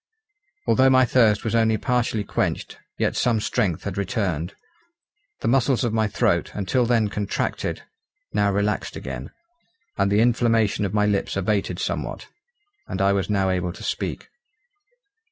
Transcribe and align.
Although 0.65 0.89
my 0.89 1.05
thirst 1.05 1.43
was 1.43 1.53
only 1.53 1.77
partially 1.77 2.23
quenched, 2.23 2.79
yet 2.97 3.15
some 3.15 3.39
strength 3.39 3.83
had 3.83 3.99
returned. 3.99 4.55
The 5.41 5.47
muscles 5.47 5.83
of 5.83 5.93
my 5.93 6.07
throat, 6.07 6.49
until 6.55 6.87
then 6.87 7.07
contracted, 7.07 7.83
now 8.33 8.51
relaxed 8.51 8.95
again; 8.95 9.29
and 9.99 10.11
the 10.11 10.19
inflammation 10.21 10.85
of 10.85 10.93
my 10.95 11.05
lips 11.05 11.37
abated 11.37 11.77
somewhat; 11.77 12.25
and 12.87 12.99
I 12.99 13.13
was 13.13 13.29
now 13.29 13.51
able 13.51 13.73
to 13.73 13.83
speak. 13.83 14.29